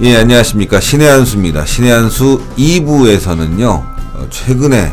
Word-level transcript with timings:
예, 0.00 0.16
안녕하십니까. 0.16 0.80
신의 0.80 1.08
한수입니다. 1.08 1.64
신의 1.64 1.90
한수 1.92 2.40
2부에서는요, 2.58 3.68
어, 3.68 4.26
최근에 4.28 4.92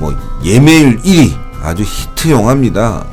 뭐 0.00 0.14
예매율 0.44 0.98
1위 1.02 1.36
아주 1.62 1.84
히트 1.84 2.30
영화입니다. 2.30 3.04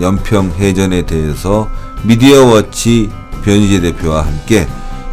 연평 0.00 0.52
해전에 0.58 1.02
대해서 1.02 1.68
미디어워치 2.04 3.10
변희재 3.44 3.80
대표와 3.80 4.24
함께 4.26 4.66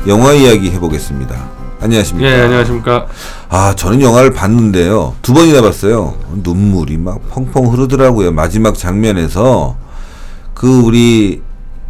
영화 0.08 0.32
이야기 0.34 0.72
해보겠습니다. 0.72 1.36
안녕하십니까. 1.82 2.30
예, 2.30 2.42
안녕하십니까. 2.42 3.06
아, 3.50 3.74
저는 3.76 4.02
영화를 4.02 4.32
봤는데요. 4.32 5.16
두 5.22 5.34
번이나 5.34 5.62
봤어요. 5.62 6.18
눈물이 6.44 6.98
막 6.98 7.20
펑펑 7.30 7.72
흐르더라고요. 7.74 8.32
마지막 8.32 8.78
장면에서 8.78 9.76
그 10.54 10.80
우리 10.82 11.42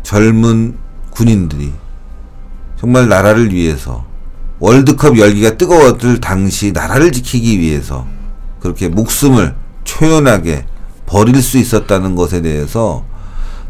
젊은 0.04 0.76
군인들이 1.12 1.72
정말 2.80 3.10
나라를 3.10 3.54
위해서 3.54 4.06
월드컵 4.60 5.18
열기가 5.18 5.58
뜨거웠을 5.58 6.22
당시 6.22 6.72
나라를 6.72 7.12
지키기 7.12 7.60
위해서 7.60 8.08
그렇게 8.62 8.88
목숨을 8.88 9.56
초연하게 9.84 10.66
버릴 11.06 11.42
수 11.42 11.58
있었다는 11.58 12.16
것에 12.16 12.42
대해서 12.42 13.04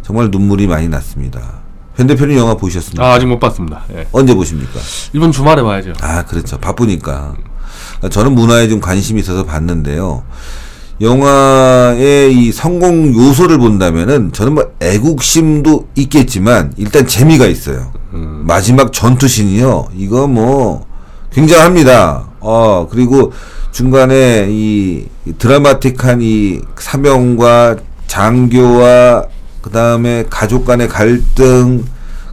정말 0.04 0.30
눈물이 0.30 0.68
많이 0.68 0.88
났습니다. 0.90 1.60
현 1.96 2.08
대표님 2.08 2.38
영화 2.38 2.56
보셨습니까? 2.56 3.04
아, 3.06 3.14
아직 3.14 3.26
못 3.26 3.40
봤습니다. 3.40 3.84
예. 3.94 4.08
언제 4.12 4.34
보십니까? 4.34 4.80
이번 5.14 5.32
주말에 5.32 5.62
봐야죠. 5.62 5.94
아, 6.02 6.24
그렇죠. 6.24 6.58
바쁘니까. 6.58 7.36
저는 8.10 8.34
문화에 8.34 8.68
좀 8.68 8.80
관심이 8.80 9.20
있어서 9.20 9.44
봤는데요. 9.44 10.24
영화의 11.02 12.36
이 12.36 12.52
성공 12.52 13.14
요소를 13.14 13.58
본다면은 13.58 14.34
저는 14.34 14.54
뭐 14.54 14.72
애국심도 14.80 15.90
있겠지만 15.96 16.74
일단 16.78 17.08
재미가 17.08 17.46
있어요. 17.48 17.92
마지막 18.12 18.92
전투신이요. 18.92 19.90
이거 19.96 20.28
뭐 20.28 20.86
굉장합니다. 21.32 22.30
어, 22.40 22.88
그리고 22.90 23.32
중간에 23.72 24.48
이 24.50 25.06
드라마틱한 25.38 26.22
이 26.22 26.62
사명과 26.78 27.78
장교와 28.08 29.26
그 29.62 29.70
다음에 29.70 30.26
가족 30.30 30.66
간의 30.66 30.88
갈등, 30.88 31.84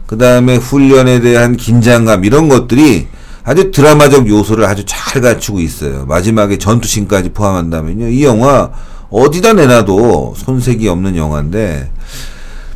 그 0.07 0.17
다음에 0.17 0.55
훈련에 0.55 1.19
대한 1.19 1.55
긴장감 1.55 2.25
이런 2.25 2.49
것들이 2.49 3.07
아주 3.43 3.71
드라마적 3.71 4.27
요소를 4.27 4.65
아주 4.65 4.83
잘 4.85 5.21
갖추고 5.21 5.59
있어요. 5.59 6.05
마지막에 6.05 6.57
전투신까지 6.57 7.29
포함한다면요. 7.29 8.09
이 8.09 8.23
영화 8.23 8.71
어디다 9.09 9.53
내놔도 9.53 10.33
손색이 10.35 10.87
없는 10.87 11.15
영화인데 11.15 11.91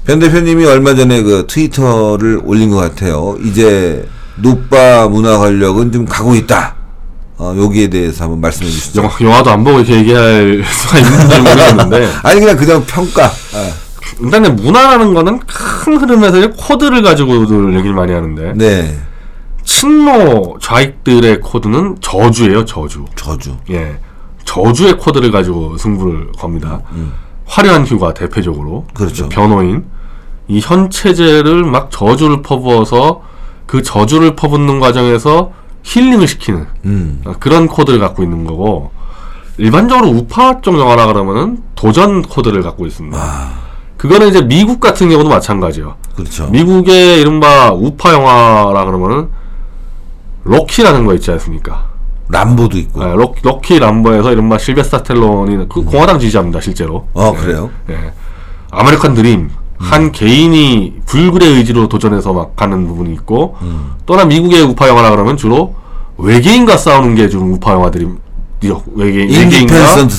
변 0.05 0.19
대표님이 0.19 0.65
얼마 0.65 0.95
전에 0.95 1.21
그 1.21 1.45
트위터를 1.47 2.41
올린 2.43 2.69
것 2.69 2.77
같아요. 2.77 3.37
이제 3.43 4.07
노빠 4.35 5.07
문화 5.07 5.37
권력은 5.37 5.91
좀 5.91 6.05
가고 6.05 6.35
있다. 6.35 6.75
어, 7.37 7.55
여기에 7.57 7.87
대해서 7.89 8.23
한번 8.25 8.41
말씀해 8.41 8.69
주시죠. 8.69 9.01
영화, 9.01 9.13
영화도 9.19 9.49
안 9.51 9.63
보고 9.63 9.79
이렇게 9.79 9.95
얘기할 9.97 10.63
수가 10.65 10.99
있는지 10.99 11.39
모르겠는데. 11.39 12.09
아니 12.23 12.39
그냥 12.39 12.57
그냥 12.57 12.83
평가. 12.85 13.25
아, 13.25 13.71
일단 14.19 14.55
문화라는 14.55 15.13
거는 15.13 15.39
큰 15.47 15.97
흐름에서 15.97 16.51
코드를 16.51 17.01
가지고들 17.01 17.75
얘기를 17.75 17.93
많이 17.93 18.11
하는데. 18.11 18.53
네. 18.55 18.97
친노 19.63 20.57
좌익들의 20.59 21.39
코드는 21.41 21.97
저주예요, 22.01 22.65
저주. 22.65 23.05
저주. 23.15 23.55
예. 23.69 23.97
저주의 24.43 24.97
코드를 24.97 25.31
가지고 25.31 25.77
승부를 25.77 26.31
겁니다. 26.33 26.79
화려한 27.51 27.85
휴가 27.85 28.13
대표적으로. 28.13 28.85
음, 28.89 28.93
그렇죠. 28.93 29.27
변호인. 29.29 29.83
이 30.47 30.59
현 30.63 30.89
체제를 30.89 31.63
막 31.65 31.91
저주를 31.91 32.41
퍼부어서 32.41 33.21
그 33.65 33.83
저주를 33.83 34.35
퍼붓는 34.35 34.79
과정에서 34.79 35.51
힐링을 35.83 36.27
시키는 36.27 36.65
음. 36.85 37.21
어, 37.25 37.33
그런 37.39 37.67
코드를 37.67 37.99
갖고 37.99 38.23
있는 38.23 38.45
거고 38.45 38.91
일반적으로 39.57 40.09
우파 40.09 40.59
쪽 40.61 40.77
영화라 40.79 41.07
그러면은 41.07 41.61
도전 41.75 42.21
코드를 42.21 42.63
갖고 42.63 42.85
있습니다. 42.85 43.17
아, 43.17 43.53
그거는 43.97 44.27
이제 44.29 44.41
미국 44.41 44.79
같은 44.79 45.09
경우도 45.09 45.29
마찬가지예요. 45.29 45.95
그렇죠. 46.15 46.47
미국의 46.49 47.19
이른바 47.21 47.71
우파 47.71 48.13
영화라 48.13 48.85
그러면은 48.85 49.29
럭키라는 50.43 51.05
거 51.05 51.13
있지 51.15 51.31
않습니까? 51.31 51.85
람보도 52.31 52.77
있고. 52.77 53.03
네, 53.03 53.13
럭, 53.15 53.35
럭키 53.41 53.79
람보에서 53.79 54.31
이른바 54.31 54.57
실베스타 54.57 55.03
텔론이 55.03 55.67
그 55.69 55.83
공화당 55.83 56.19
지지자입니다 56.19 56.61
실제로. 56.61 57.07
어 57.13 57.33
그래요? 57.33 57.69
예. 57.89 58.13
아메리칸 58.71 59.13
드림 59.13 59.49
한 59.77 60.11
개인이 60.11 60.93
불굴의 61.05 61.49
의지로 61.55 61.87
도전해서 61.89 62.31
막 62.33 62.55
가는 62.55 62.87
부분이 62.87 63.13
있고 63.15 63.55
또한 64.05 64.27
미국의 64.27 64.61
우파 64.61 64.87
영화라 64.87 65.09
그러면 65.09 65.35
주로 65.37 65.75
외계인과 66.17 66.77
싸우는 66.77 67.15
게좀 67.15 67.53
우파 67.53 67.73
영화들이 67.73 68.07
죠 68.63 68.83
외계인 68.95 69.27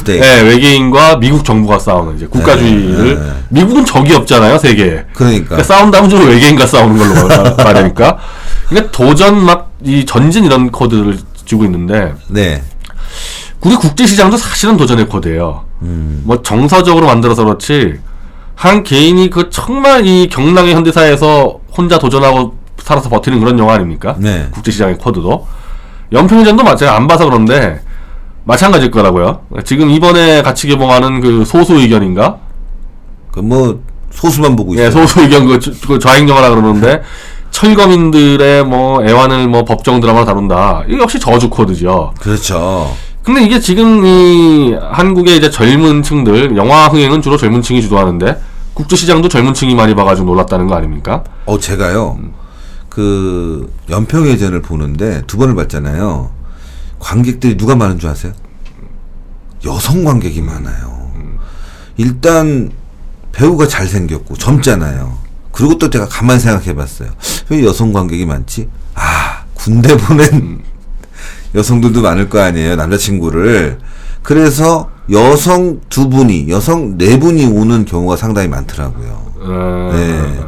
Day. 0.05 0.21
예, 0.21 0.43
외계인과 0.43 1.19
미국 1.19 1.45
정부가 1.45 1.79
싸우는 1.79 2.17
이제 2.17 2.27
국가주의를 2.27 3.15
네, 3.15 3.25
네. 3.25 3.33
미국은 3.51 3.85
적이 3.85 4.15
없잖아요 4.17 4.59
세계에. 4.59 5.05
그러니까. 5.15 5.45
그러니까 5.49 5.63
싸운다면 5.63 6.11
주로 6.11 6.25
외계인과 6.25 6.67
싸우는 6.67 6.99
걸로 6.99 7.29
말- 7.29 7.55
말하니까. 7.57 8.19
그러니까 8.69 8.91
도전 8.91 9.45
막 9.45 9.73
이 9.85 10.05
전진 10.05 10.45
이런 10.45 10.71
코드를 10.71 11.19
쥐고 11.45 11.65
있는데 11.65 12.15
네. 12.29 12.63
우리 13.61 13.75
국제 13.77 14.07
시장도 14.07 14.37
사실은 14.37 14.77
도전의 14.77 15.09
코드예요. 15.09 15.65
음. 15.83 16.23
뭐 16.25 16.43
정서적으로 16.43 17.07
만들어서 17.07 17.45
그렇지 17.45 17.99
한 18.55 18.83
개인이 18.83 19.31
그 19.31 19.51
정말 19.51 20.07
이 20.07 20.29
경랑의 20.29 20.75
현대사에서 20.75 21.61
혼자 21.77 21.99
도전하고 21.99 22.57
살아서 22.79 23.09
버티는 23.09 23.41
그런 23.41 23.59
영화 23.59 23.75
아닙니까? 23.75 24.17
네. 24.19 24.49
국제 24.51 24.71
시장의 24.71 24.99
코드도 24.99 25.47
연평전도 26.13 26.63
마찬가지 26.63 26.87
안 26.89 27.07
봐서 27.07 27.25
그런데 27.25 27.81
마찬가지일 28.45 28.91
거라고요. 28.91 29.43
지금 29.65 29.91
이번에 29.91 30.43
같이 30.43 30.67
개봉하는 30.67 31.21
그 31.21 31.45
소수 31.45 31.75
의견인가? 31.75 32.39
그 33.33 33.41
뭐 33.41 33.81
소수만 34.11 34.57
보고 34.57 34.75
있어요. 34.75 34.87
예, 34.87 34.91
소수 34.91 35.23
의견 35.23 35.47
그, 35.47 35.59
주- 35.59 35.73
그 35.87 35.99
좌익 35.99 36.29
영화라 36.29 36.51
그러는데 36.51 37.03
철거민들의 37.53 38.65
뭐 38.65 39.05
애완을 39.05 39.47
뭐 39.49 39.65
법정 39.65 40.01
드라마로 40.01 40.25
다룬다. 40.27 40.83
이거 40.89 41.03
역시 41.03 41.21
저주 41.21 41.49
코드죠. 41.49 42.13
그렇죠. 42.19 42.93
근데 43.23 43.45
이게 43.45 43.61
지금 43.61 44.05
이 44.05 44.75
한국의 44.81 45.37
이제 45.37 45.49
젊은 45.49 46.03
층들 46.03 46.57
영화 46.57 46.89
흥행은 46.89 47.23
주로 47.23 47.37
젊은 47.37 47.63
층이 47.63 47.81
주도하는데 47.81 48.41
국제 48.75 48.97
시장도 48.97 49.29
젊은 49.29 49.55
층이 49.55 49.77
많이 49.77 49.95
봐가지고 49.95 50.27
놀랐다는 50.27 50.67
거 50.67 50.75
아닙니까? 50.75 51.23
어 51.47 51.59
제가요 51.59 52.19
그 52.89 53.73
연평해전을 53.89 54.61
보는데 54.63 55.23
두 55.27 55.37
번을 55.37 55.55
봤잖아요. 55.55 56.31
관객들이 56.99 57.57
누가 57.57 57.77
많은 57.77 57.99
줄 57.99 58.11
아세요? 58.11 58.33
여성 59.65 60.03
관객이 60.05 60.43
많아요. 60.43 61.13
일단 61.97 62.71
배우가 63.31 63.69
잘 63.69 63.87
생겼고 63.87 64.35
젊잖아요. 64.35 65.22
그리고 65.53 65.79
또 65.79 65.91
제가 65.91 66.09
가만 66.09 66.39
생각해봤어요. 66.39 67.11
왜 67.51 67.65
여성 67.65 67.93
관객이 67.93 68.27
많지? 68.27 68.69
아 68.95 69.45
군대 69.55 69.97
보낸 69.97 70.61
여성들도 71.55 72.01
많을 72.01 72.29
거 72.29 72.41
아니에요 72.41 72.77
남자친구를. 72.77 73.79
그래서 74.23 74.91
여성 75.11 75.81
두 75.89 76.09
분이 76.09 76.49
여성 76.49 76.97
네 76.97 77.19
분이 77.19 77.47
오는 77.47 77.85
경우가 77.85 78.17
상당히 78.17 78.49
많더라고요. 78.49 79.33
어, 79.41 79.91
네. 79.93 80.41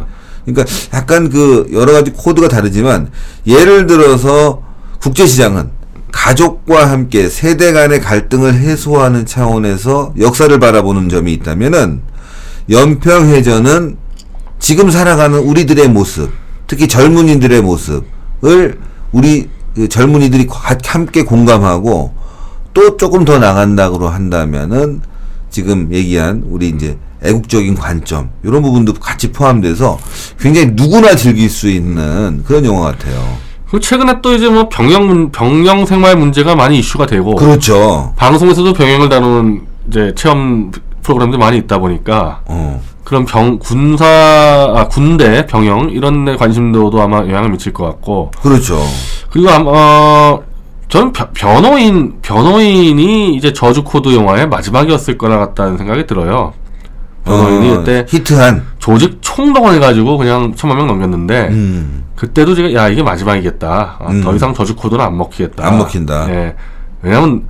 그러니까 0.45 0.73
약간 0.95 1.29
그 1.29 1.69
여러 1.73 1.93
가지 1.93 2.13
코드가 2.13 2.49
다르지만 2.49 3.11
예를 3.47 3.87
들어서 3.87 4.63
국제 5.01 5.27
시장은 5.27 5.71
가족과 6.13 6.91
함께 6.91 7.29
세대 7.29 7.73
간의 7.73 8.01
갈등을 8.01 8.55
해소하는 8.55 9.27
차원에서 9.27 10.15
역사를 10.21 10.57
바라보는 10.59 11.09
점이 11.09 11.33
있다면은 11.33 12.03
연평해전은 12.71 13.97
지금 14.65 14.91
살아가는 14.91 15.39
우리들의 15.41 15.89
모습, 15.89 16.31
특히 16.67 16.89
젊은이들의 16.89 17.61
모습을 17.61 18.79
우리 19.13 19.51
그 19.75 19.89
젊은이들이 19.91 20.47
과- 20.47 20.79
함께 20.87 21.23
공감하고 21.23 22.15
또 22.73 22.97
조금 22.97 23.27
더 23.27 23.39
나간다고 23.39 24.09
한다면은 24.09 25.03
지금 25.51 25.93
얘기한 25.93 26.45
우리 26.47 26.71
이제 26.71 26.97
애국적인 27.23 27.75
관점 27.75 28.31
이런 28.43 28.63
부분도 28.63 28.95
같이 28.95 29.33
포함돼서 29.33 29.99
굉장히 30.41 30.69
누구나 30.73 31.15
즐길 31.15 31.51
수 31.51 31.69
있는 31.69 32.43
그런 32.47 32.65
영화 32.65 32.93
같아요. 32.93 33.37
그리고 33.67 33.81
최근에 33.81 34.23
또 34.23 34.33
이제 34.35 34.49
뭐 34.49 34.71
병영 34.71 35.07
문- 35.07 35.31
병영 35.31 35.85
생활 35.85 36.17
문제가 36.17 36.55
많이 36.55 36.79
이슈가 36.79 37.05
되고 37.05 37.35
그렇죠. 37.35 38.15
방송에서도 38.17 38.73
병영을 38.73 39.11
다루는 39.11 39.67
이제 39.89 40.15
체험 40.17 40.73
프로그램도 41.03 41.37
많이 41.37 41.59
있다 41.59 41.77
보니까 41.79 42.41
어. 42.47 42.81
그런 43.05 43.25
병 43.27 43.59
군사 43.59 44.05
아, 44.75 44.89
군대 44.89 45.47
병영 45.47 45.91
이런 45.91 46.25
데 46.25 46.37
관심도도 46.37 47.01
아마 47.03 47.19
영향을 47.19 47.51
미칠 47.51 47.73
것 47.73 47.85
같고 47.85 48.31
그렇죠. 48.41 48.81
그리고 49.31 49.51
아마 49.51 49.71
어, 49.73 50.43
저는 50.89 51.13
벼- 51.13 51.29
변호인 51.35 52.15
변호인이 52.23 53.35
이제 53.37 53.53
저주 53.53 53.85
코드 53.85 54.15
영화의 54.15 54.49
마지막이었을 54.49 55.19
거라 55.19 55.39
같다는 55.39 55.77
생각이 55.77 56.07
들어요. 56.07 56.55
변호인이 57.25 57.73
어, 57.73 57.77
그때 57.79 58.07
히트한 58.09 58.65
조직 58.79 59.19
총동원 59.21 59.75
해가지고 59.75 60.17
그냥 60.19 60.55
천만 60.57 60.79
명 60.79 60.87
넘겼는데 60.87 61.49
음. 61.51 62.05
그 62.17 62.27
그때도 62.29 62.55
제가 62.55 62.73
야 62.75 62.89
이게 62.89 63.03
마지막이겠다. 63.03 63.97
아, 64.01 64.11
음. 64.11 64.23
더 64.23 64.35
이상 64.35 64.55
저주 64.55 64.75
코드는 64.77 65.05
안 65.05 65.17
먹히겠다. 65.19 65.67
안 65.67 65.77
먹힌다. 65.79 66.27
예. 66.31 66.55
왜냐면 67.03 67.45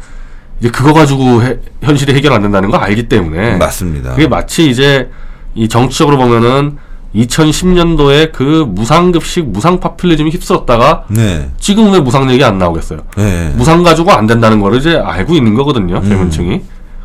이제 0.59 0.69
그거 0.71 0.93
가지고 0.93 1.43
해- 1.43 1.59
현실이 1.83 2.13
해결 2.15 2.33
안 2.33 2.43
된다는 2.43 2.71
거 2.71 2.77
알기 2.79 3.09
때문에 3.09 3.57
맞습니다. 3.57 4.11
그게 4.13 4.27
마치 4.27 4.69
이제 4.71 5.11
이 5.55 5.69
정치적으로 5.69 6.17
보면은 6.17 6.79
2010년도에 7.15 8.33
그 8.33 8.65
무상급식 8.69 9.47
무상 9.49 9.79
파퓰리즘이 9.81 10.31
휩쓸었다가 10.31 11.05
네. 11.09 11.51
지금 11.59 11.93
왜 11.93 12.01
무상 12.01 12.31
얘기 12.31 12.43
안 12.43 12.59
나오겠어요? 12.59 13.01
네. 13.17 13.53
무상 13.57 13.83
가지고 13.83 14.11
안 14.13 14.27
된다는 14.27 14.61
거를 14.61 14.79
이제 14.79 14.97
알고 14.97 15.35
있는 15.35 15.55
거거든요. 15.55 15.99
음. 15.99 16.09
젊은층이. 16.09 16.61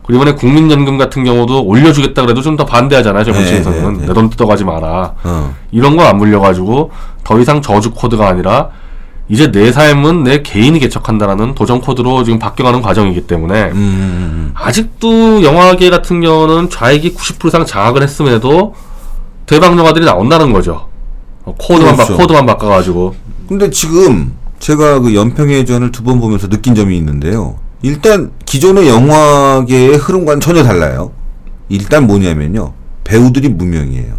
그리고 0.05 0.23
이번에 0.23 0.35
국민연금 0.35 0.97
같은 0.97 1.23
경우도 1.23 1.63
올려주겠다 1.65 2.23
그래도 2.23 2.41
좀 2.41 2.57
더 2.57 2.65
반대하잖아요. 2.65 3.23
젊은층에서는 3.23 3.79
네, 3.83 3.89
네, 3.91 3.97
네. 4.01 4.07
내돈 4.07 4.31
뜯어가지 4.31 4.63
마라. 4.65 5.13
어. 5.23 5.53
이런 5.71 5.95
거 5.95 6.03
안 6.03 6.17
물려가지고 6.17 6.89
더 7.23 7.39
이상 7.39 7.61
저주 7.61 7.91
코드가 7.91 8.27
아니라 8.27 8.69
이제 9.29 9.51
내 9.51 9.71
삶은 9.71 10.23
내 10.23 10.41
개인이 10.41 10.77
개척한다라는 10.79 11.53
도전 11.53 11.81
코드로 11.81 12.23
지금 12.23 12.39
바뀌어가는 12.39 12.81
과정이기 12.81 13.27
때문에 13.27 13.65
음, 13.65 13.75
음, 13.75 14.51
아직도 14.55 15.43
영화계 15.43 15.91
같은 15.91 16.19
경우는 16.21 16.69
좌익이 16.71 17.13
90% 17.13 17.47
이상 17.47 17.65
장악을 17.65 18.01
했음에도 18.01 18.73
대박 19.45 19.77
영화들이 19.77 20.03
나온다는 20.05 20.51
거죠. 20.51 20.87
어, 21.45 21.53
코드만 21.59 21.95
바, 21.95 22.05
그렇죠. 22.05 22.17
코드만 22.17 22.45
바꿔가지고 22.47 23.15
음. 23.27 23.45
근데 23.47 23.69
지금 23.69 24.33
제가 24.59 24.99
그 24.99 25.13
연평의 25.15 25.65
전을 25.65 25.91
두 25.91 26.03
번 26.03 26.19
보면서 26.19 26.47
느낀 26.49 26.73
점이 26.73 26.97
있는데요. 26.97 27.57
일단 27.83 28.31
기존의 28.45 28.89
영화계의 28.89 29.97
흐름과는 29.97 30.41
전혀 30.41 30.63
달라요. 30.63 31.11
일단 31.69 32.07
뭐냐면요. 32.07 32.73
배우들이 33.03 33.49
무명이에요. 33.49 34.15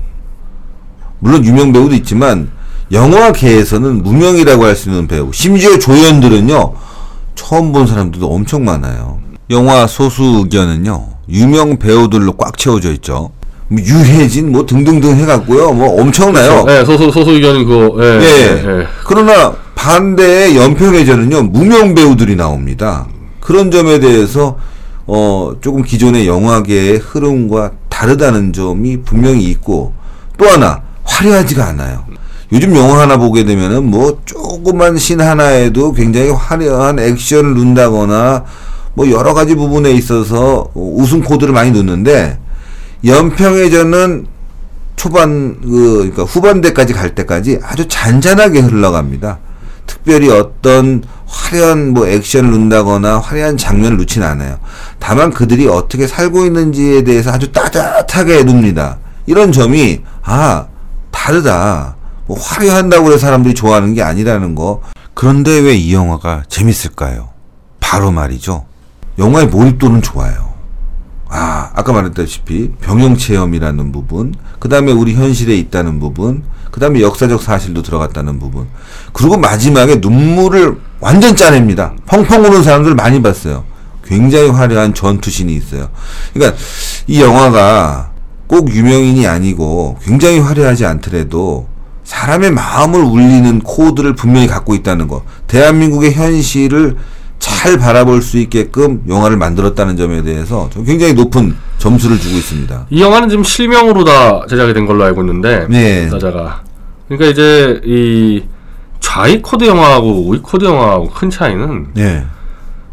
물론 1.18 1.44
유명 1.44 1.72
배우도 1.72 1.94
있지만 1.96 2.50
영화계에서는 2.92 4.02
무명이라고 4.02 4.64
할 4.64 4.74
수 4.76 4.88
있는 4.90 5.06
배우. 5.06 5.30
심지어 5.32 5.78
조연들은요. 5.78 6.72
처음 7.34 7.72
본 7.72 7.86
사람들도 7.86 8.26
엄청 8.26 8.64
많아요. 8.64 9.18
영화 9.50 9.86
소수 9.86 10.22
의견은요. 10.44 11.06
유명 11.28 11.78
배우들로 11.78 12.32
꽉 12.32 12.56
채워져 12.58 12.92
있죠. 12.94 13.30
뭐 13.68 13.80
유해진 13.80 14.50
뭐 14.50 14.66
등등등 14.66 15.16
해갖고요. 15.16 15.72
뭐 15.72 16.00
엄청나요. 16.00 16.64
네, 16.64 16.84
소소 16.84 17.10
소소 17.10 17.30
의견은 17.32 17.64
그거 17.64 18.02
예, 18.02 18.20
예. 18.20 18.24
예, 18.24 18.80
예. 18.80 18.86
그러나 19.04 19.54
반대의 19.76 20.56
연평해전은요 20.56 21.42
무명 21.44 21.94
배우들이 21.94 22.34
나옵니다. 22.36 23.06
그런 23.40 23.70
점에 23.70 24.00
대해서 24.00 24.58
어 25.06 25.52
조금 25.60 25.82
기존의 25.82 26.26
영화계의 26.26 26.98
흐름과 26.98 27.72
다르다는 27.88 28.52
점이 28.52 29.02
분명히 29.02 29.44
있고 29.44 29.92
또 30.36 30.46
하나 30.48 30.82
화려하지가 31.04 31.64
않아요. 31.68 32.04
요즘 32.52 32.74
영화 32.74 33.00
하나 33.00 33.16
보게 33.16 33.44
되면은 33.44 33.84
뭐 33.84 34.20
조그만 34.24 34.98
신 34.98 35.20
하나에도 35.20 35.92
굉장히 35.92 36.30
화려한 36.30 36.98
액션을 36.98 37.54
넣는다거나 37.54 38.44
뭐 38.94 39.10
여러 39.10 39.34
가지 39.34 39.54
부분에 39.54 39.92
있어서 39.92 40.68
웃음 40.74 41.22
코드를 41.22 41.52
많이 41.52 41.70
넣는데 41.70 42.38
연평해전은 43.04 44.26
초반 44.96 45.60
그 45.62 45.96
그러니까 45.98 46.24
후반대까지 46.24 46.92
갈 46.92 47.14
때까지 47.14 47.60
아주 47.62 47.86
잔잔하게 47.88 48.60
흘러갑니다. 48.60 49.38
특별히 49.86 50.30
어떤 50.30 51.02
화려한 51.26 51.94
뭐 51.94 52.06
액션을 52.06 52.50
넣는다거나 52.50 53.18
화려한 53.20 53.56
장면을 53.56 53.96
넣진 53.98 54.22
않아요. 54.22 54.58
다만 54.98 55.30
그들이 55.30 55.68
어떻게 55.68 56.06
살고 56.06 56.44
있는지에 56.44 57.04
대해서 57.04 57.30
아주 57.30 57.50
따뜻하게 57.52 58.42
눕니다. 58.42 58.98
이런 59.26 59.52
점이 59.52 60.00
아 60.22 60.66
다르다. 61.12 61.96
뭐 62.30 62.38
화려한다고 62.38 63.08
해서 63.08 63.18
사람들이 63.18 63.54
좋아하는 63.54 63.92
게 63.92 64.02
아니라는 64.04 64.54
거. 64.54 64.82
그런데 65.14 65.58
왜 65.58 65.74
이 65.74 65.92
영화가 65.92 66.44
재밌을까요? 66.48 67.30
바로 67.80 68.12
말이죠. 68.12 68.66
영화의 69.18 69.48
몰입도는 69.48 70.00
좋아요. 70.00 70.50
아, 71.28 71.70
아까 71.74 71.92
말했다시피 71.92 72.74
병영 72.80 73.16
체험이라는 73.16 73.90
부분, 73.90 74.32
그 74.60 74.68
다음에 74.68 74.92
우리 74.92 75.14
현실에 75.14 75.56
있다는 75.56 75.98
부분, 75.98 76.44
그 76.70 76.78
다음에 76.78 77.00
역사적 77.00 77.42
사실도 77.42 77.82
들어갔다는 77.82 78.38
부분, 78.38 78.68
그리고 79.12 79.36
마지막에 79.36 79.96
눈물을 79.96 80.76
완전 81.00 81.34
짜냅니다. 81.34 81.94
펑펑 82.06 82.44
우는 82.44 82.62
사람들 82.62 82.94
많이 82.94 83.20
봤어요. 83.20 83.64
굉장히 84.04 84.50
화려한 84.50 84.94
전투신이 84.94 85.52
있어요. 85.56 85.88
그러니까 86.32 86.56
이 87.08 87.20
영화가 87.20 88.12
꼭 88.46 88.72
유명인이 88.72 89.26
아니고 89.26 89.98
굉장히 90.02 90.38
화려하지 90.38 90.86
않더라도 90.86 91.69
사람의 92.10 92.50
마음을 92.50 93.00
울리는 93.04 93.60
코드를 93.60 94.16
분명히 94.16 94.48
갖고 94.48 94.74
있다는 94.74 95.06
거. 95.06 95.22
대한민국의 95.46 96.12
현실을 96.12 96.96
잘 97.38 97.78
바라볼 97.78 98.20
수 98.20 98.36
있게끔 98.38 99.04
영화를 99.08 99.36
만들었다는 99.36 99.96
점에 99.96 100.24
대해서 100.24 100.68
굉장히 100.84 101.14
높은 101.14 101.54
점수를 101.78 102.18
주고 102.18 102.36
있습니다. 102.36 102.86
이 102.90 103.00
영화는 103.00 103.28
지금 103.28 103.44
실명으로 103.44 104.02
다 104.02 104.44
제작이 104.50 104.74
된 104.74 104.86
걸로 104.86 105.04
알고 105.04 105.20
있는데 105.20 105.68
네. 105.70 106.06
나자가 106.06 106.62
그러니까 107.06 107.30
이제 107.30 107.80
이 107.84 108.42
좌익 108.98 109.42
코드 109.42 109.64
영화하고 109.64 110.28
우익 110.28 110.42
코드 110.42 110.64
영화하고 110.64 111.10
큰 111.10 111.30
차이는 111.30 111.90
네. 111.94 112.26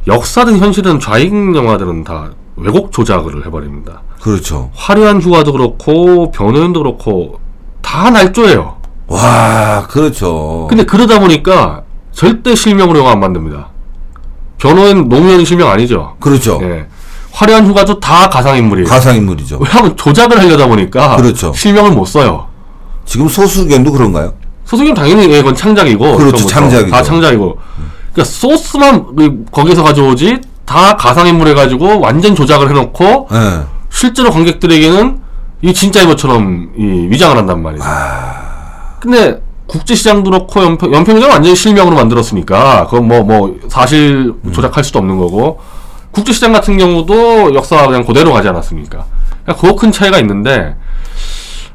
역사든 0.05 0.59
현실은 0.59 0.99
좌익 0.99 1.33
영화들은 1.33 2.03
다 2.03 2.29
왜곡 2.55 2.91
조작을 2.91 3.47
해버립니다. 3.47 4.03
그렇죠. 4.21 4.69
화려한 4.75 5.21
휴가도 5.23 5.53
그렇고 5.53 6.31
변호인도 6.31 6.83
그렇고 6.83 7.39
다 7.81 8.11
날조예요. 8.11 8.76
와, 9.07 9.86
그렇죠. 9.89 10.68
근데 10.69 10.83
그러다 10.83 11.19
보니까 11.19 11.83
절대 12.12 12.56
실명으로 12.56 13.00
영화 13.00 13.12
안 13.12 13.19
만듭니다. 13.19 13.69
변호인 14.57 15.07
노무현 15.07 15.45
실명 15.45 15.69
아니죠. 15.69 16.15
그렇죠. 16.19 16.59
예. 16.63 16.88
화려한 17.31 17.68
휴가도 17.68 18.00
다 18.00 18.27
가상인물이에요. 18.30 18.88
가상인물이죠. 18.89 19.59
왜냐하면 19.62 19.95
조작을 19.95 20.39
하려다 20.39 20.68
보니까 20.68 21.15
그렇죠. 21.18 21.54
실명을 21.54 21.92
못 21.92 22.06
써요. 22.06 22.48
지금 23.06 23.27
소수견도 23.27 23.92
그런가요? 23.92 24.33
소속은 24.65 24.94
당연히 24.95 25.31
예, 25.31 25.39
이건 25.39 25.56
창작이고 25.56 26.18
그렇죠. 26.18 26.45
창작이죠. 26.48 26.92
다 26.92 27.01
창작이고 27.04 27.57
그러니까 28.13 28.24
소스만 28.24 29.15
그- 29.15 29.45
거기서 29.51 29.83
가져오지 29.83 30.42
다 30.65 30.98
가상인물 30.98 31.48
해가지고 31.50 32.00
완전 32.01 32.36
조작을 32.36 32.69
해놓고 32.69 33.27
예. 33.31 33.62
실제로 33.89 34.31
관객들에게는 34.31 35.19
이 35.62 35.74
진짜인 35.74 36.09
것처럼 36.09 36.71
이 36.77 36.83
위장을 37.09 37.38
한단 37.38 37.62
말이죠. 37.62 37.86
근데 38.99 39.41
국제시장도 39.67 40.29
그렇고 40.31 40.63
연평, 40.63 40.94
연평이장 40.94 41.29
완전히 41.29 41.55
실명으로 41.55 41.95
만들었으니까 41.95 42.88
그건 42.89 43.07
뭐뭐 43.07 43.59
사실 43.69 44.33
조작할 44.54 44.83
수도 44.83 44.99
없는 44.99 45.18
거고 45.18 45.59
국제시장 46.11 46.54
같은 46.54 46.77
경우도 46.77 47.54
역사 47.54 47.85
그냥 47.85 48.06
그대로 48.06 48.31
가지 48.33 48.47
않았습니까? 48.47 49.06
그러니까 49.45 49.75
큰 49.75 49.92
차이가 49.92 50.19
있는데 50.19 50.75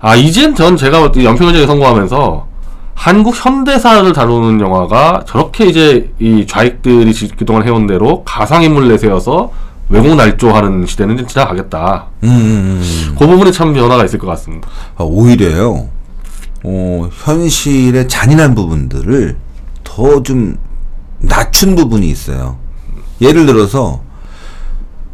아 0.01 0.17
이젠 0.17 0.55
전 0.55 0.77
제가 0.77 1.03
연평전에 1.23 1.67
성공하면서 1.67 2.47
한국 2.95 3.35
현대사를 3.37 4.13
다루는 4.13 4.61
영화가 4.61 5.25
저렇게 5.27 5.67
이제 5.67 6.11
이 6.19 6.47
좌익들이 6.47 7.13
지- 7.13 7.29
그동안 7.29 7.67
해온 7.67 7.87
대로 7.87 8.23
가상인물 8.25 8.89
내세워서 8.89 9.51
외국 9.89 10.15
날조하는 10.15 10.87
시대는 10.87 11.27
지나가겠다. 11.27 12.07
음, 12.25 12.29
음, 12.29 12.83
음. 12.83 13.17
그 13.19 13.27
부분에 13.27 13.51
참 13.51 13.75
변화가 13.75 14.05
있을 14.05 14.19
것 14.19 14.27
같습니다. 14.29 14.69
아, 14.97 15.05
오히려요. 15.05 15.89
어, 16.65 17.09
현실의 17.13 18.09
잔인한 18.09 18.55
부분들을 18.55 19.37
더 19.85 20.23
좀 20.23 20.57
낮춘 21.19 21.77
부분이 21.77 22.09
있어요. 22.09 22.59
예를 23.21 23.47
들어서 23.47 24.03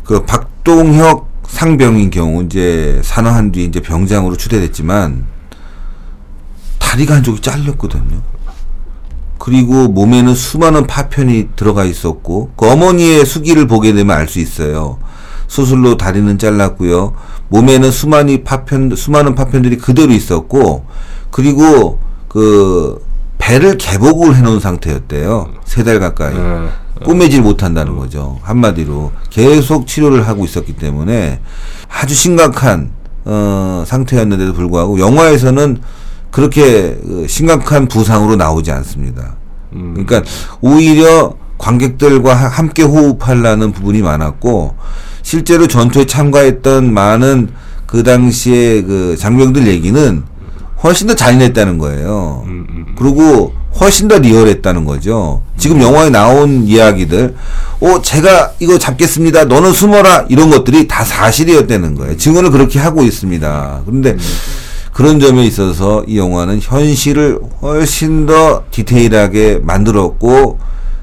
그 0.05 0.25
박동혁 0.25 1.28
상병인 1.47 2.11
경우 2.11 2.43
이제 2.45 3.00
산화한 3.05 3.52
뒤에 3.52 3.64
이제 3.64 3.81
병장으로 3.81 4.37
추대됐지만 4.37 5.26
다리가 6.78 7.17
한쪽이 7.17 7.40
잘렸거든요. 7.43 8.23
그리고 9.38 9.88
몸에는 9.88 10.35
수많은 10.35 10.87
파편이 10.87 11.50
들어가 11.57 11.85
있었고 11.85 12.52
그 12.57 12.71
어머니의 12.71 13.25
수기를 13.25 13.67
보게 13.67 13.93
되면 13.93 14.17
알 14.17 14.28
수 14.28 14.38
있어요. 14.40 14.99
수술로 15.47 15.97
다리는 15.97 16.38
잘랐고요. 16.38 17.14
몸에는 17.49 17.90
수많이 17.90 18.45
파편 18.45 18.95
수많은 18.95 19.35
파편들이 19.35 19.78
그대로 19.78 20.12
있었고 20.12 20.85
그리고 21.31 21.99
그 22.29 23.01
배를 23.39 23.77
개복을 23.79 24.37
해놓은 24.37 24.61
상태였대요. 24.61 25.49
세 25.65 25.85
달 25.85 26.01
가까이. 26.01 26.35
예. 26.37 26.69
꼬매질 27.05 27.43
못한다는 27.43 27.97
거죠. 27.97 28.41
한마디로 28.43 29.13
계속 29.31 29.87
치료를 29.87 30.27
하고 30.27 30.45
있었기 30.45 30.73
때문에 30.75 31.41
아주 31.89 32.15
심각한 32.15 32.91
어, 33.25 33.85
상태였는데도 33.87 34.53
불구하고 34.55 34.99
영화에서는 34.99 35.81
그렇게 36.33 36.99
그 37.07 37.27
심각한 37.29 37.87
부상으로 37.87 38.35
나오지 38.37 38.73
않습니다. 38.73 39.37
음. 39.75 39.95
그러니까 39.95 40.29
오히려 40.61 41.35
관객들과 41.59 42.35
하- 42.35 42.49
함께 42.49 42.83
호흡하려는 42.83 43.71
부분이 43.73 44.03
많았고 44.03 44.75
실제로 45.23 45.67
전투에 45.69 46.05
참가했던 46.07 46.93
많은 46.93 47.51
그 47.87 48.03
당시에 48.03 48.83
그 48.83 49.17
장병들 49.17 49.67
얘기는 49.69 50.25
훨씬 50.83 51.07
더 51.07 51.15
잔인했다는 51.15 51.79
거예요. 51.79 52.45
음, 52.47 52.67
음. 52.69 52.95
그리고 52.97 53.53
훨씬 53.81 54.09
더 54.09 54.19
리얼했다는 54.19 54.85
거죠. 54.85 55.43
지금 55.57 55.81
영화에 55.83 56.11
나온 56.11 56.65
이야기들, 56.65 57.35
어, 57.81 58.03
제가 58.03 58.53
이거 58.61 58.79
잡겠습니다. 58.79 59.45
너는 59.45 59.73
숨어라. 59.73 60.27
이런 60.29 60.51
것들이 60.51 60.89
다 60.89 61.05
사실이었다는 61.05 61.95
거예요. 61.95 62.17
증언을 62.17 62.51
그렇게 62.51 62.79
하고 62.79 63.03
있습니다. 63.03 63.83
그런데 63.87 64.17
그런 64.93 65.21
점에 65.21 65.45
있어서 65.45 66.05
이 66.09 66.19
영화는 66.19 66.61
현실을 66.61 67.39
훨씬 67.63 68.27
더 68.27 68.65
디테일하게 68.71 69.61
만들었고, 69.63 70.59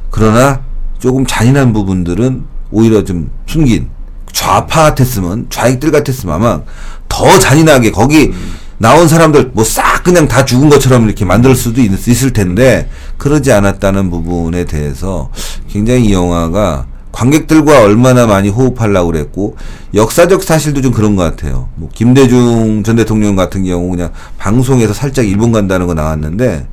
그러나 0.09 0.61
조금 0.99 1.25
잔인한 1.25 1.71
부분들은 1.71 2.43
오히려 2.71 3.03
좀 3.03 3.29
숨긴 3.45 3.89
좌파 4.31 4.83
같았으면 4.83 5.47
좌익들 5.49 5.91
같았으면 5.91 6.35
아마 6.35 6.61
더 7.07 7.39
잔인하게 7.39 7.91
거기 7.91 8.33
나온 8.77 9.07
사람들 9.07 9.51
뭐 9.53 9.63
싹 9.63 10.03
그냥 10.03 10.27
다 10.27 10.45
죽은 10.45 10.69
것처럼 10.69 11.05
이렇게 11.05 11.25
만들 11.25 11.55
수도 11.55 11.81
있, 11.81 12.07
있을 12.07 12.33
텐데 12.33 12.89
그러지 13.17 13.51
않았다는 13.51 14.09
부분에 14.09 14.65
대해서 14.65 15.31
굉장히 15.69 16.05
이 16.07 16.13
영화가 16.13 16.85
관객들과 17.11 17.81
얼마나 17.83 18.27
많이 18.27 18.49
호흡하려고 18.49 19.11
그랬고 19.11 19.55
역사적 19.93 20.43
사실도 20.43 20.81
좀 20.81 20.91
그런 20.91 21.15
것 21.15 21.23
같아요. 21.23 21.69
뭐 21.75 21.89
김대중 21.93 22.83
전 22.83 22.97
대통령 22.97 23.35
같은 23.37 23.63
경우 23.63 23.89
그냥 23.89 24.11
방송에서 24.37 24.93
살짝 24.93 25.25
일본 25.25 25.53
간다는 25.53 25.87
거 25.87 25.93
나왔는데 25.93 26.67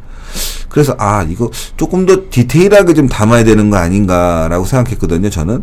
그래서 0.69 0.97
아 0.99 1.25
이거 1.29 1.51
조금 1.77 2.07
더 2.07 2.23
디테일하게 2.29 2.95
좀 2.95 3.09
담아야 3.09 3.45
되는 3.45 3.71
거 3.71 3.77
아닌가라고 3.77 4.65
생각했거든요. 4.65 5.31
저는 5.31 5.63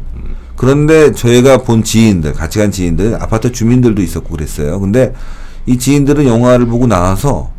그런데 0.56 1.12
저희가 1.12 1.60
본 1.60 1.84
지인들 1.84 2.34
같이 2.34 2.60
간 2.60 2.72
지인들 2.72 3.18
아파트 3.20 3.52
주민들도 3.52 4.02
있었고 4.02 4.30
그랬어요. 4.30 4.80
근데 4.80 5.14
이 5.66 5.78
지인들은 5.78 6.26
영화를 6.28 6.66
보고 6.66 6.88
나와서 6.88 7.52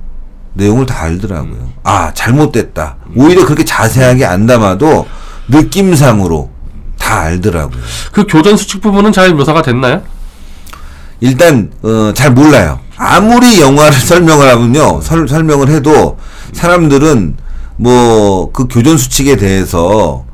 내용을 0.54 0.87
다 0.87 1.02
알더라고요. 1.02 1.69
아 1.85 2.12
잘못됐다. 2.12 2.97
오히려 3.14 3.45
그렇게 3.45 3.64
자세하게 3.64 4.25
안 4.25 4.47
담아도 4.47 5.07
느낌상으로 5.49 6.50
다 6.99 7.21
알더라고요. 7.21 7.80
그 8.12 8.25
교전 8.28 8.57
수칙 8.57 8.80
부분은 8.80 9.12
잘 9.12 9.35
묘사가 9.35 9.62
됐나요? 9.62 10.02
일단 11.21 11.71
어, 11.83 12.12
잘 12.14 12.33
몰라요. 12.33 12.80
아무리 12.97 13.61
영화를 13.61 13.92
설명을 13.99 14.49
하면요, 14.49 15.00
설, 15.02 15.28
설명을 15.28 15.69
해도 15.69 16.19
사람들은 16.52 17.37
뭐 17.76 18.50
그 18.52 18.66
교전 18.69 18.97
수칙에 18.99 19.37
대해서 19.37 20.25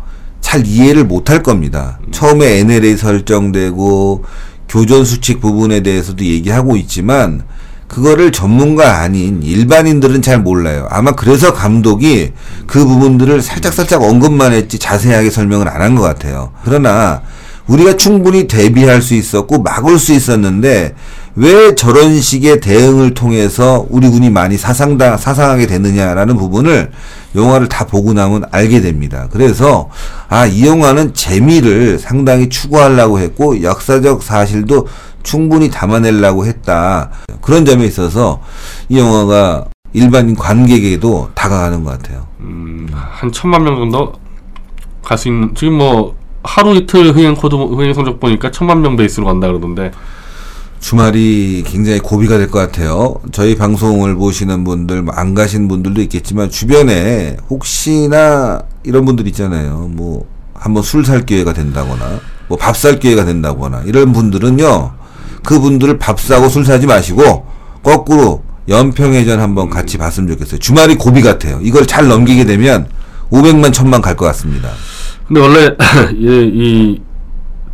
잘 0.41 0.67
이해를 0.67 1.05
못할 1.05 1.43
겁니다. 1.43 1.99
처음에 2.11 2.59
NLA 2.61 2.97
설정되고 2.97 4.25
교전 4.69 5.05
수칙 5.05 5.41
부분에 5.41 5.81
대해서도 5.81 6.25
얘기하고 6.25 6.77
있지만 6.77 7.43
그거를 7.89 8.33
전문가 8.33 9.01
아닌 9.01 9.43
일반인들은 9.43 10.21
잘 10.23 10.41
몰라요. 10.41 10.87
아마 10.91 11.13
그래서 11.13 11.53
감독이 11.53 12.33
그 12.67 12.85
부분들을 12.85 13.41
살짝살짝 13.43 14.03
언급만 14.03 14.53
했지 14.53 14.79
자세하게 14.79 15.31
설명을 15.31 15.69
안 15.69 15.81
한 15.83 15.95
것 15.95 16.03
같아요. 16.03 16.51
그러나 16.65 17.23
우리가 17.69 17.97
충분히 17.97 18.47
대비할 18.47 19.03
수 19.03 19.15
있었고 19.15 19.63
막을 19.63 19.99
수 19.99 20.13
있었는데 20.13 20.95
왜 21.37 21.75
저런 21.75 22.21
식의 22.21 22.61
대응을 22.61 23.15
통해서 23.15 23.87
우리 23.91 24.09
군이 24.09 24.31
많이 24.31 24.57
사상다 24.57 25.17
사상하게 25.17 25.67
됐느냐라는 25.67 26.37
부분을 26.37 26.91
영화를 27.35 27.69
다 27.69 27.85
보고 27.85 28.13
나면 28.15 28.45
알게 28.51 28.81
됩니다. 28.81 29.29
그래서 29.31 29.91
아 30.29 30.47
이 30.47 30.65
영화는 30.67 31.13
재미를 31.15 31.99
상당히 31.99 32.49
추구하려고 32.49 33.19
했고 33.21 33.63
역사적 33.63 34.23
사실도 34.23 34.87
충분히 35.31 35.69
담아내려고 35.69 36.47
했다. 36.47 37.11
그런 37.43 37.65
점에 37.65 37.85
있어서 37.85 38.41
이 38.89 38.97
영화가 38.99 39.67
일반인 39.93 40.37
관객에게도 40.37 41.31
다가가는 41.35 41.83
것 41.83 41.91
같아요. 41.99 42.27
음, 42.41 42.89
한 42.93 43.33
천만 43.33 43.65
명 43.65 43.75
정도 43.77 44.13
갈 45.03 45.19
수 45.19 45.29
있는 45.29 45.53
지금 45.55 45.75
뭐 45.79 46.15
하루 46.45 46.77
이틀 46.77 47.11
흥행 47.13 47.35
코드 47.35 47.57
흥행 47.57 47.93
성적 47.93 48.21
보니까 48.21 48.51
천만 48.53 48.81
명 48.83 48.95
베이스로 48.97 49.27
간다 49.27 49.49
그러던데 49.49 49.91
주말이 50.79 51.65
굉장히 51.67 51.99
고비가 51.99 52.39
될 52.39 52.49
것 52.51 52.59
같아요. 52.61 53.17
저희 53.33 53.57
방송을 53.57 54.15
보시는 54.15 54.63
분들, 54.63 55.03
뭐안 55.03 55.35
가신 55.35 55.67
분들도 55.69 56.01
있겠지만, 56.03 56.51
주변에 56.51 57.39
혹시나 57.51 58.61
이런 58.85 59.05
분들 59.07 59.27
있잖아요. 59.29 59.89
뭐, 59.91 60.27
한번 60.55 60.83
술 60.85 61.05
살 61.05 61.25
기회가 61.27 61.53
된다거나, 61.55 62.21
뭐 62.49 62.59
밥 62.59 62.77
살 62.77 63.01
기회가 63.01 63.25
된다거나, 63.25 63.83
이런 63.87 64.13
분들은요, 64.13 64.93
그분들을 65.47 65.99
밥 65.99 66.21
사고 66.21 66.49
술 66.49 66.65
사지 66.65 66.87
마시고, 66.87 67.47
거꾸로 67.83 68.43
연평해전 68.69 69.41
한번 69.41 69.71
같이 69.71 69.97
봤으면 69.97 70.29
좋겠어요. 70.31 70.59
주말이 70.59 70.97
고비 70.97 71.23
같아요. 71.23 71.59
이걸 71.63 71.87
잘 71.87 72.09
넘기게 72.09 72.45
되면, 72.45 72.87
500만, 73.31 73.73
1000만 73.73 74.03
갈 74.03 74.17
것 74.17 74.27
같습니다. 74.27 74.69
근데 75.27 75.41
원래 75.41 75.71
이, 76.15 76.51
이 76.55 77.03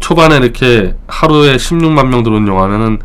초반에 0.01 0.37
이렇게 0.37 0.95
하루에 1.07 1.57
16만 1.57 2.07
명 2.09 2.23
들어온 2.23 2.47
영화는 2.47 2.99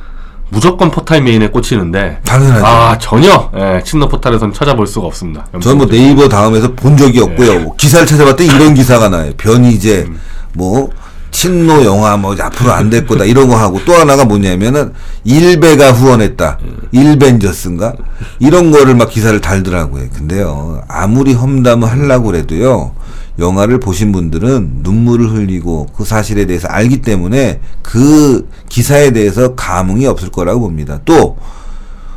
무조건 0.49 0.89
포탈 0.89 1.21
메인에 1.21 1.49
꽂히는데 1.49 2.19
당연하죠. 2.25 2.65
아 2.65 2.97
전혀 2.97 3.51
예, 3.57 3.81
친노 3.83 4.07
포탈에선 4.07 4.53
찾아볼 4.53 4.87
수가 4.87 5.07
없습니다. 5.07 5.45
저는 5.61 5.77
뭐 5.77 5.87
네이버 5.87 6.29
다음에서 6.29 6.71
본 6.73 6.95
적이 6.95 7.19
없고요. 7.19 7.53
네. 7.53 7.59
뭐 7.59 7.75
기사를 7.75 8.07
찾아봤더니 8.07 8.49
이런 8.49 8.73
기사가 8.73 9.09
나요. 9.09 9.31
변희재 9.35 10.05
음. 10.07 10.17
뭐 10.53 10.89
친노 11.31 11.83
영화 11.85 12.17
뭐 12.17 12.35
앞으로 12.39 12.71
안 12.71 12.89
될 12.89 13.05
거다 13.05 13.25
이런 13.25 13.47
거 13.47 13.55
하고 13.57 13.79
또 13.85 13.93
하나가 13.93 14.23
뭐냐면은 14.25 14.93
일베가 15.23 15.91
후원했다. 15.91 16.57
음. 16.63 16.77
일벤저스인가 16.91 17.93
이런 18.39 18.71
거를 18.71 18.95
막 18.95 19.09
기사를 19.09 19.39
달더라고요. 19.41 20.05
근데요 20.13 20.81
아무리 20.87 21.33
험담을 21.33 21.89
하려고 21.89 22.27
그래도요 22.27 22.93
영화를 23.39 23.79
보신 23.79 24.11
분들은 24.11 24.79
눈물을 24.81 25.29
흘리고 25.31 25.87
그 25.95 26.03
사실에 26.05 26.45
대해서 26.45 26.67
알기 26.69 27.01
때문에 27.01 27.59
그 27.83 28.49
기사에 28.69 29.11
대해서 29.11 29.53
감흥이 29.55 30.05
없을 30.07 30.29
거라고 30.29 30.61
봅니다. 30.61 30.99
또 31.05 31.35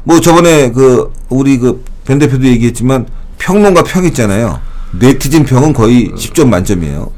뭐 0.02 0.18
저번에 0.18 0.72
그 0.72 1.12
우리 1.28 1.58
그 1.58 1.84
변 2.06 2.18
대표도 2.18 2.44
얘기했지만 2.46 3.06
평론가 3.38 3.82
평 3.84 4.04
있잖아요. 4.06 4.58
네티즌 4.98 5.44
평은 5.44 5.74
거의 5.74 6.10
10점 6.12 6.48
만점이에요. 6.48 7.12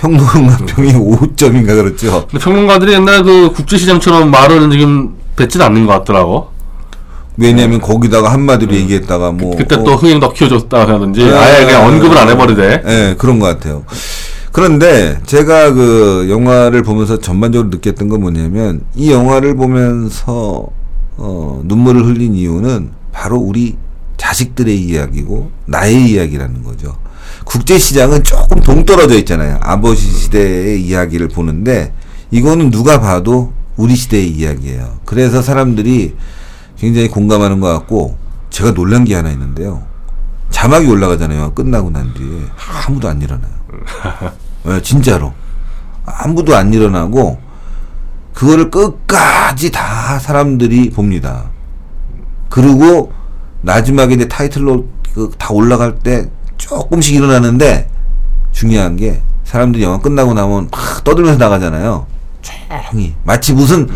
평론가 0.00 0.56
평이 0.66 0.92
5점인가 0.94 1.66
그렇죠. 1.66 2.26
근데 2.26 2.42
평론가들이 2.42 2.92
옛날 2.94 3.22
그 3.22 3.52
국제시장처럼 3.52 4.30
말을 4.30 4.70
지금 4.70 5.16
뱉진 5.36 5.60
않는 5.60 5.86
것 5.86 5.92
같더라고. 5.92 6.48
왜냐하면 7.36 7.80
거기다가 7.80 8.32
한마디로 8.32 8.74
얘기했다가 8.74 9.32
뭐 9.32 9.56
그때 9.56 9.76
어, 9.76 9.84
또 9.84 9.96
흥행 9.96 10.20
더 10.20 10.32
키워줬다 10.32 10.80
하든지 10.88 11.24
네. 11.24 11.32
아예 11.32 11.64
그냥 11.64 11.86
언급을 11.86 12.16
안 12.16 12.28
해버리대. 12.28 12.82
예, 12.86 13.14
그런 13.18 13.38
것 13.38 13.46
같아요. 13.46 13.84
그런데 14.52 15.20
제가 15.26 15.72
그 15.72 16.26
영화를 16.28 16.82
보면서 16.82 17.18
전반적으로 17.18 17.68
느꼈던 17.70 18.08
건 18.08 18.22
뭐냐면 18.22 18.82
이 18.94 19.12
영화를 19.12 19.54
보면서 19.54 20.66
어, 21.16 21.60
눈물을 21.64 22.04
흘린 22.04 22.34
이유는 22.34 22.90
바로 23.12 23.36
우리 23.36 23.76
자식들의 24.16 24.76
이야기고 24.76 25.50
나의 25.66 26.10
이야기라는 26.10 26.62
거죠. 26.64 26.96
국제 27.44 27.78
시장은 27.78 28.22
조금 28.24 28.60
동떨어져 28.60 29.16
있잖아요. 29.18 29.58
아버지 29.62 30.02
시대의 30.02 30.82
이야기를 30.82 31.28
보는데 31.28 31.92
이거는 32.30 32.70
누가 32.70 33.00
봐도 33.00 33.52
우리 33.76 33.96
시대의 33.96 34.28
이야기예요. 34.30 34.98
그래서 35.04 35.42
사람들이 35.42 36.16
굉장히 36.78 37.08
공감하는 37.08 37.60
것 37.60 37.68
같고 37.72 38.16
제가 38.50 38.72
놀란 38.74 39.04
게 39.04 39.14
하나 39.14 39.30
있는데요. 39.30 39.82
자막이 40.50 40.86
올라가잖아요. 40.88 41.54
끝나고 41.54 41.90
난 41.90 42.12
뒤에 42.14 42.42
아무도 42.86 43.08
안 43.08 43.20
일어나요. 43.22 43.52
예, 44.68 44.82
진짜로 44.82 45.32
아무도 46.04 46.54
안 46.56 46.72
일어나고 46.74 47.38
그거를 48.34 48.70
끝까지 48.70 49.70
다 49.70 50.18
사람들이 50.18 50.90
봅니다. 50.90 51.50
그리고 52.48 53.12
마지막에 53.62 54.14
이제 54.14 54.28
타이틀로 54.28 54.86
그 55.14 55.30
다 55.38 55.52
올라갈 55.52 55.98
때 55.98 56.30
조금씩 56.60 57.14
일어나는데 57.16 57.88
중요한 58.52 58.96
게 58.96 59.22
사람들이 59.44 59.82
영화 59.82 59.98
끝나고 59.98 60.34
나면 60.34 60.68
막 60.70 61.04
떠들면서 61.04 61.38
나가잖아요. 61.38 62.06
조용히 62.42 63.14
마치 63.24 63.52
무슨 63.52 63.88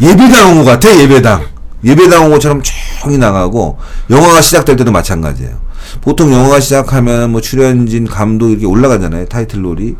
예배당 0.00 0.50
온 0.52 0.58
것 0.58 0.64
같아 0.64 0.94
예배당 0.96 1.42
예배당 1.84 2.24
온 2.26 2.30
것처럼 2.30 2.62
조용히 2.62 3.18
나가고 3.18 3.78
영화가 4.10 4.40
시작될 4.40 4.76
때도 4.76 4.92
마찬가지예요. 4.92 5.56
보통 6.02 6.32
영화가 6.32 6.60
시작하면 6.60 7.30
뭐 7.32 7.40
출연진 7.40 8.06
감독 8.06 8.50
이렇게 8.50 8.66
올라가잖아요 8.66 9.26
타이틀롤이 9.26 9.96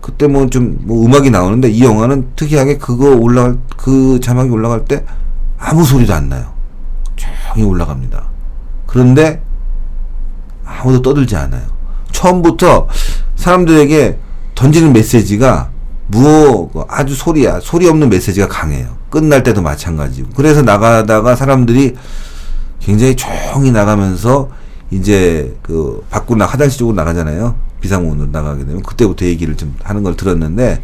그때 0.00 0.26
뭐 0.26 0.48
좀뭐 0.48 1.04
음악이 1.04 1.30
나오는데 1.30 1.68
이 1.70 1.82
영화는 1.84 2.28
특이하게 2.36 2.78
그거 2.78 3.10
올라갈 3.16 3.58
그 3.76 4.18
자막이 4.22 4.48
올라갈 4.50 4.84
때 4.84 5.04
아무 5.58 5.84
소리도 5.84 6.14
안 6.14 6.28
나요. 6.28 6.52
조용히 7.16 7.68
올라갑니다. 7.68 8.24
그런데 8.86 9.42
아무도 10.68 11.02
떠들지 11.02 11.36
않아요. 11.36 11.62
처음부터 12.12 12.88
사람들에게 13.36 14.18
던지는 14.54 14.92
메시지가 14.92 15.70
무어 16.08 16.70
아주 16.88 17.14
소리야 17.14 17.60
소리 17.60 17.88
없는 17.88 18.08
메시지가 18.08 18.48
강해요. 18.48 18.96
끝날 19.10 19.42
때도 19.42 19.62
마찬가지고 19.62 20.30
그래서 20.34 20.62
나가다가 20.62 21.34
사람들이 21.36 21.96
굉장히 22.80 23.16
조용히 23.16 23.70
나가면서 23.70 24.50
이제 24.90 25.56
그 25.62 26.04
밖으로 26.10 26.38
나 26.38 26.46
화장실 26.46 26.78
쪽으로 26.78 26.96
나가잖아요. 26.96 27.54
비상문으로 27.80 28.30
나가게 28.30 28.64
되면 28.64 28.82
그때부터 28.82 29.24
얘기를 29.26 29.56
좀 29.56 29.74
하는 29.82 30.02
걸 30.02 30.16
들었는데 30.16 30.82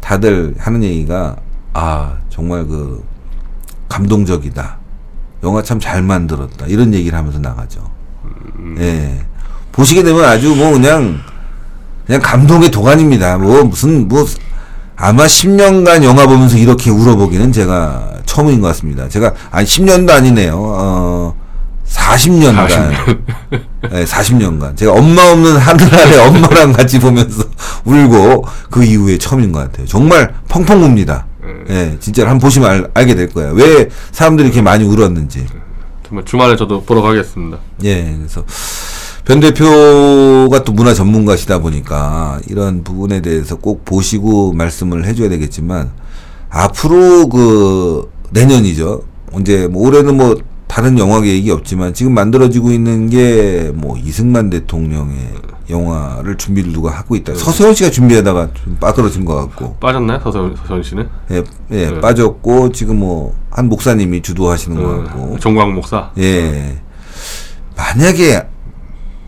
다들 0.00 0.54
하는 0.58 0.82
얘기가 0.82 1.36
아 1.72 2.18
정말 2.30 2.66
그 2.66 3.02
감동적이다. 3.88 4.78
영화 5.42 5.62
참 5.62 5.80
잘 5.80 6.02
만들었다. 6.02 6.66
이런 6.66 6.92
얘기를 6.94 7.18
하면서 7.18 7.38
나가죠. 7.38 7.80
예. 8.78 9.20
보시게 9.72 10.02
되면 10.02 10.24
아주 10.24 10.54
뭐 10.54 10.72
그냥 10.72 11.20
그냥 12.06 12.20
감동의 12.20 12.70
도가니입니다. 12.70 13.38
뭐 13.38 13.64
무슨 13.64 14.08
뭐 14.08 14.26
아마 14.96 15.24
10년간 15.24 16.04
영화 16.04 16.26
보면서 16.26 16.56
이렇게 16.58 16.90
울어보기는 16.90 17.52
제가 17.52 18.14
처음인 18.26 18.60
것 18.60 18.68
같습니다. 18.68 19.08
제가 19.08 19.32
아니 19.50 19.66
10년도 19.66 20.10
아니네요. 20.10 20.54
어 20.56 21.34
40년간. 21.90 22.68
40년. 22.68 23.18
네, 23.90 24.04
40년간. 24.04 24.76
제가 24.76 24.92
엄마 24.92 25.30
없는 25.30 25.56
하늘 25.56 25.94
아래 25.94 26.18
엄마랑 26.18 26.72
같이 26.72 26.98
보면서 27.00 27.42
울고 27.84 28.44
그 28.70 28.84
이후에 28.84 29.18
처음인 29.18 29.52
것 29.52 29.60
같아요. 29.60 29.86
정말 29.86 30.32
펑펑 30.48 30.82
웁니다. 30.82 31.26
예, 31.68 31.96
진짜로 31.98 32.28
한번 32.28 32.46
보시면 32.46 32.70
알, 32.70 32.90
알게 32.94 33.14
될 33.14 33.30
거예요. 33.30 33.52
왜 33.52 33.88
사람들이 34.12 34.48
이렇게 34.48 34.62
많이 34.62 34.84
울었는지. 34.84 35.46
정말 36.10 36.24
주말에 36.24 36.56
저도 36.56 36.82
보러 36.82 37.02
가겠습니다. 37.02 37.58
예, 37.84 38.14
그래서 38.18 38.44
변 39.24 39.38
대표가 39.38 40.64
또 40.64 40.72
문화 40.72 40.92
전문가시다 40.92 41.60
보니까 41.60 42.40
이런 42.48 42.82
부분에 42.82 43.22
대해서 43.22 43.56
꼭 43.56 43.84
보시고 43.84 44.52
말씀을 44.52 45.06
해줘야 45.06 45.28
되겠지만 45.28 45.92
앞으로 46.48 47.28
그 47.28 48.10
내년이죠. 48.30 49.04
이제 49.38 49.68
뭐 49.68 49.86
올해는 49.86 50.16
뭐 50.16 50.36
다른 50.70 50.96
영화 51.00 51.20
계획이 51.20 51.50
없지만 51.50 51.92
지금 51.94 52.14
만들어지고 52.14 52.70
있는 52.70 53.10
게 53.10 53.72
뭐 53.74 53.96
이승만 53.98 54.50
대통령의 54.50 55.16
영화를 55.68 56.36
준비를 56.36 56.72
누가 56.72 56.90
하고 56.90 57.16
있다. 57.16 57.34
서세원 57.34 57.74
씨가 57.74 57.90
준비하다가 57.90 58.48
좀 58.54 58.76
빠떨어진 58.80 59.24
것 59.24 59.34
같고, 59.36 59.76
빠졌나요, 59.80 60.20
서서원, 60.20 60.54
서서원 60.56 60.82
씨는? 60.82 61.08
예, 61.32 61.36
예 61.72 61.90
네. 61.90 62.00
빠졌고 62.00 62.72
지금 62.72 62.98
뭐 63.00 63.34
한 63.50 63.68
목사님이 63.68 64.22
주도하시는 64.22 64.80
것 64.80 65.04
같고, 65.04 65.34
어, 65.34 65.38
정광 65.40 65.74
목사. 65.74 66.10
예. 66.18 66.78
만약에 67.76 68.46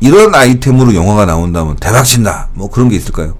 이런 0.00 0.34
아이템으로 0.34 0.94
영화가 0.94 1.26
나온다면 1.26 1.76
대박 1.76 2.04
친다. 2.04 2.48
뭐 2.54 2.70
그런 2.70 2.88
게 2.88 2.96
있을까요? 2.96 3.34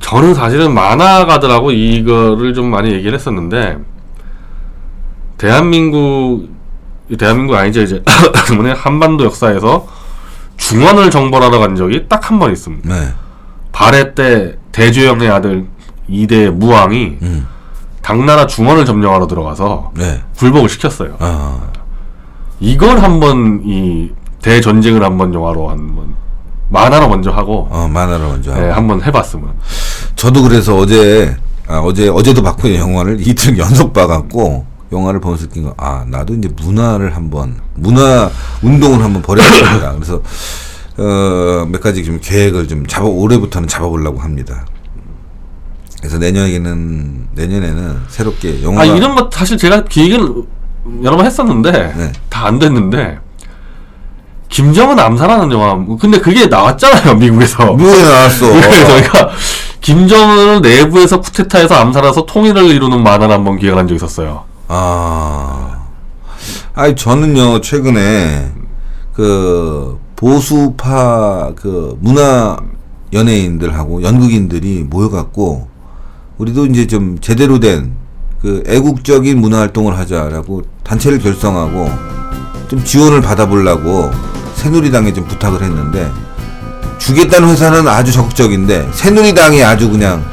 저는 0.00 0.34
사실은 0.34 0.72
만화가들하고 0.74 1.72
이거를 1.72 2.54
좀 2.54 2.70
많이 2.70 2.92
얘기를 2.92 3.14
했었는데 3.14 3.78
대한민국 5.38 6.48
대한민국 7.18 7.54
아니죠 7.56 7.82
이제 7.82 8.02
때문에 8.48 8.72
한반도 8.72 9.24
역사에서 9.24 9.86
중원을 10.56 11.10
정벌하러 11.10 11.58
간 11.58 11.76
적이 11.76 12.06
딱 12.08 12.30
한 12.30 12.38
번 12.38 12.52
있습니다. 12.52 12.88
네. 12.92 13.12
발해 13.72 14.14
때 14.14 14.56
대조영의 14.72 15.28
아들 15.28 15.66
이대 16.08 16.48
무왕이 16.50 17.18
음. 17.22 17.46
당나라 18.02 18.46
중원을 18.46 18.84
점령하러 18.86 19.26
들어가서 19.26 19.92
네. 19.94 20.22
굴복을 20.38 20.68
시켰어요. 20.68 21.16
아. 21.18 21.58
이걸 22.60 23.00
한번 23.02 23.60
이 23.64 24.10
대전쟁을 24.42 25.02
한번 25.04 25.34
영화로 25.34 25.68
한번 25.68 26.14
만화로 26.70 27.08
먼저 27.08 27.30
하고 27.30 27.68
어, 27.70 27.86
만화로 27.92 28.28
먼저. 28.28 28.54
네. 28.54 28.70
한번 28.70 29.02
해봤으면 29.02 29.52
저도 30.16 30.42
그래서 30.42 30.76
어제 30.76 31.36
아, 31.68 31.78
어제 31.80 32.08
어제도 32.08 32.42
봤고 32.42 32.74
영화를 32.74 33.18
이틀 33.20 33.58
연속 33.58 33.92
봐갖고 33.92 34.64
영화를 34.92 35.20
보면서 35.20 35.46
느낀 35.48 35.64
거, 35.64 35.74
아 35.76 36.04
나도 36.08 36.34
이제 36.34 36.48
문화를 36.62 37.16
한번 37.16 37.56
문화 37.74 38.30
운동을 38.62 39.02
한번 39.02 39.22
벌여야겠다. 39.22 39.92
그래서 39.94 40.22
어, 40.98 41.66
몇 41.68 41.80
가지 41.80 42.04
좀 42.04 42.18
계획을 42.22 42.68
좀 42.68 42.86
잡아 42.86 43.06
올해부터는 43.06 43.68
잡아보려고 43.68 44.20
합니다. 44.20 44.64
그래서 46.00 46.18
내년에는 46.18 47.28
내년에는 47.34 47.98
새롭게 48.08 48.62
영화 48.62 48.82
아 48.82 48.84
이런 48.84 49.14
거 49.16 49.28
사실 49.32 49.56
제가 49.58 49.84
기획은 49.84 50.44
여러 51.02 51.16
번 51.16 51.26
했었는데 51.26 51.72
네. 51.72 52.12
다안 52.28 52.58
됐는데 52.58 53.18
김정은 54.48 54.98
암살하는 54.98 55.50
영화 55.50 55.84
근데 55.98 56.20
그게 56.20 56.46
나왔잖아요 56.46 57.16
미국에서 57.16 57.72
미국에 57.74 58.02
나왔어. 58.02 58.46
그래서 58.54 58.86
저희가 58.86 59.30
김정은을 59.80 60.60
내부에서 60.62 61.20
쿠데타해서 61.20 61.74
암살해서 61.74 62.24
통일을 62.26 62.66
이루는 62.66 63.02
만화를 63.02 63.34
한번 63.34 63.58
기획을 63.58 63.78
한 63.78 63.86
적이 63.88 63.96
있었어요 63.96 64.44
아, 64.68 65.86
아니 66.74 66.94
저는요 66.94 67.60
최근에 67.60 68.52
그 69.12 69.98
보수파 70.16 71.52
그 71.56 71.96
문화 72.00 72.56
연예인들하고 73.12 74.02
연극인들이 74.02 74.84
모여갖고 74.88 75.68
우리도 76.38 76.66
이제 76.66 76.86
좀 76.86 77.18
제대로 77.20 77.60
된 77.60 78.06
그 78.46 78.62
애국적인 78.66 79.40
문화 79.40 79.58
활동을 79.58 79.98
하자라고 79.98 80.62
단체를 80.84 81.18
결성하고 81.18 81.90
좀 82.68 82.84
지원을 82.84 83.20
받아보려고 83.20 84.10
새누리당에 84.54 85.12
좀 85.12 85.26
부탁을 85.26 85.62
했는데 85.62 86.10
주겠다는 86.98 87.48
회사는 87.48 87.88
아주 87.88 88.12
적극적인데 88.12 88.90
새누리당이 88.92 89.64
아주 89.64 89.90
그냥 89.90 90.24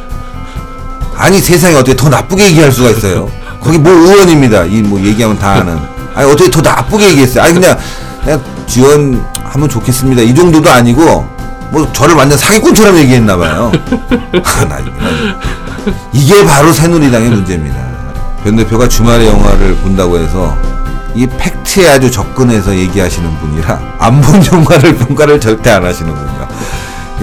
아니 1.16 1.40
세상에 1.40 1.76
어떻게 1.76 1.96
더 1.96 2.10
나쁘게 2.10 2.48
얘기할 2.48 2.72
수가 2.72 2.90
있어요? 2.92 3.32
거기 3.64 3.78
뭐 3.78 3.92
의원입니다. 3.92 4.66
이 4.66 4.82
뭐 4.82 5.00
얘기하면 5.00 5.38
다 5.40 5.54
아는. 5.54 5.80
아니 6.16 6.30
어떻게 6.32 6.50
더 6.52 6.62
나쁘게 6.62 7.10
얘기했어요? 7.12 7.44
아니 7.46 7.54
그냥 7.54 7.78
그냥 8.24 8.42
지원하면 8.68 9.70
좋겠습니다. 9.70 10.22
이 10.22 10.34
정도도 10.36 10.70
아니고 10.70 11.28
뭐 11.72 11.92
저를 11.92 12.16
완전 12.16 12.38
사기꾼처럼 12.38 12.98
얘기했나 12.98 13.36
봐요. 13.38 13.72
아, 14.44 14.66
나, 14.66 14.78
나, 14.80 14.84
이게 16.12 16.46
바로 16.46 16.72
새누리당의 16.72 17.30
문제입니다. 17.30 17.76
변 18.44 18.56
대표가 18.58 18.88
주말에 18.88 19.28
영화를 19.28 19.76
본다고 19.78 20.18
해서 20.20 20.56
이 21.16 21.26
팩트에 21.26 21.90
아주 21.90 22.12
접근해서 22.12 22.76
얘기하시는 22.76 23.38
분이라 23.40 23.80
안 24.00 24.22
본 24.22 24.44
영화를 24.52 24.96
평가를 24.98 25.40
절대 25.40 25.72
안 25.72 25.84
하시는군요. 25.86 26.48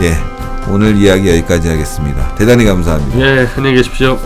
예. 0.01 0.19
오늘 0.69 0.97
이야기 0.97 1.29
여기까지 1.29 1.69
하겠습니다. 1.69 2.29
대단히 2.37 2.65
감사합니다. 2.65 3.19
예 3.19 3.49
안녕히 3.57 3.77
계십시오 3.77 4.19